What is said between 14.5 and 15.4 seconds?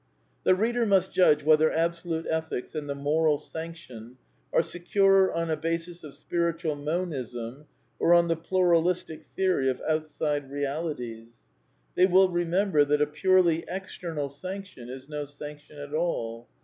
tion is no